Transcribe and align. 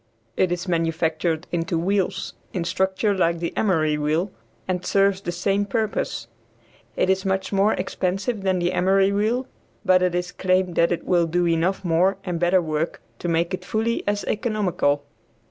It 0.35 0.51
is 0.51 0.67
manufactured 0.67 1.45
into 1.51 1.77
wheels, 1.77 2.33
in 2.53 2.63
structure 2.63 3.15
like 3.15 3.37
the 3.37 3.55
emery 3.55 3.99
wheel, 3.99 4.31
and 4.67 4.83
serves 4.83 5.21
the 5.21 5.31
same 5.31 5.63
purpose. 5.63 6.27
It 6.95 7.07
is 7.07 7.23
much 7.23 7.53
more 7.53 7.73
expensive 7.73 8.41
than 8.41 8.57
the 8.57 8.73
emery 8.73 9.11
wheel, 9.11 9.45
but 9.85 10.01
it 10.01 10.15
is 10.15 10.31
claimed 10.31 10.73
that 10.73 10.91
it 10.91 11.05
will 11.05 11.27
do 11.27 11.45
enough 11.45 11.85
more 11.85 12.17
and 12.23 12.39
better 12.39 12.63
work 12.63 12.99
to 13.19 13.27
make 13.27 13.53
it 13.53 13.63
fully 13.63 14.03
as 14.07 14.23
economical. 14.23 15.03